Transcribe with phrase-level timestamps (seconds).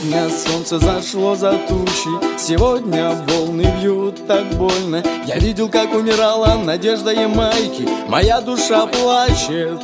[0.00, 7.10] Сегодня солнце зашло за тучи Сегодня волны бьют так больно Я видел, как умирала надежда
[7.10, 9.80] Ямайки Моя душа плачет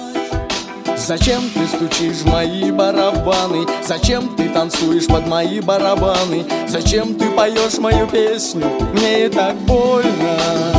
[0.96, 3.66] Зачем ты стучишь в мои барабаны?
[3.86, 6.44] Зачем ты танцуешь под мои барабаны?
[6.68, 8.66] Зачем ты поешь мою песню?
[8.92, 10.73] Мне и так больно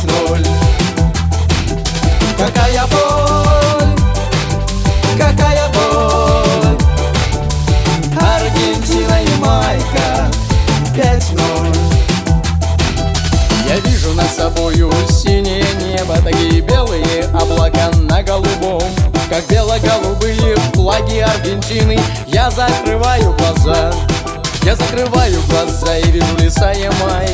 [0.00, 0.46] 5-0
[2.38, 3.96] Какая боль,
[5.18, 6.78] какая боль.
[8.18, 10.30] Аргентина и Майка
[10.94, 11.76] 5-0
[13.68, 18.82] Я вижу над собою синее небо Такие белые облака на голубом.
[19.28, 23.92] Как бело-голубые флаги Аргентины Я закрываю глаза.
[24.62, 27.29] Я закрываю глаза и вижу леса Ямайки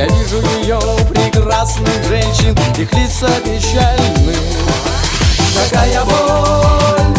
[0.00, 0.78] Я вижу ее
[1.10, 4.34] прекрасных женщин Их лица печальны.
[5.54, 7.18] Какая боль,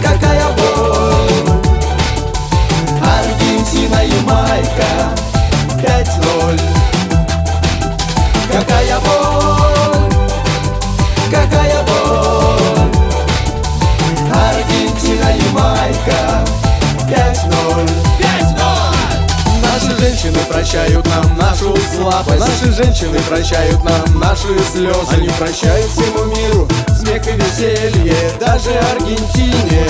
[0.00, 1.50] какая боль.
[3.02, 4.95] Аргентина, Ямайка 5-0
[20.06, 22.38] женщины прощают нам нашу слабость.
[22.38, 25.16] Наши женщины прощают нам наши слезы.
[25.16, 29.84] Они прощают всему миру смех и веселье Даже Аргентине.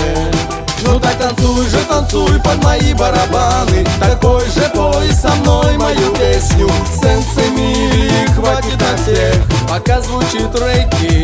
[0.82, 3.84] Ну так танцуй же, танцуй под мои барабаны.
[4.00, 6.70] Такой же пой со мной мою песню.
[6.94, 9.34] Сенсами хватит на всех,
[9.68, 11.15] пока звучит рэки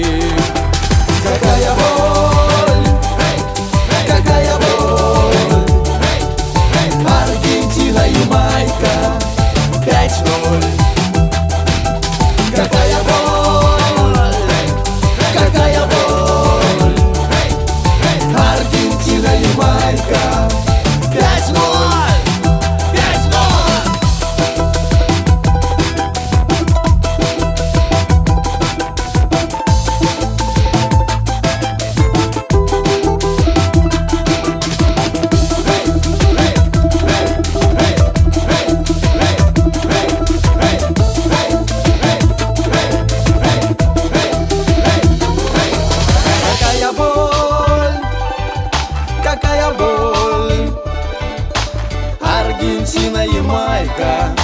[53.99, 54.35] Ямайка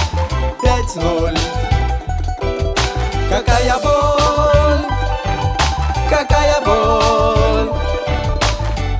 [0.61, 1.37] 5-0
[3.29, 4.85] Какая боль,
[6.09, 7.71] какая боль.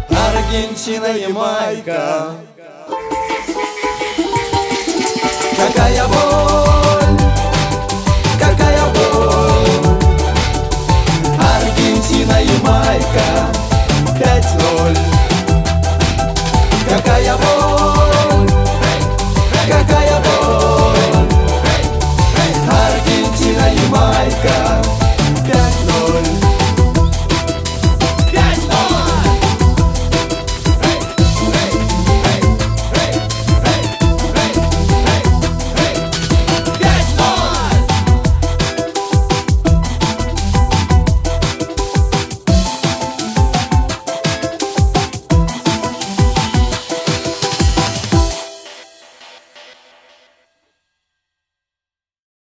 [0.09, 2.35] Аргентина, Ямайка.
[5.57, 6.07] Какая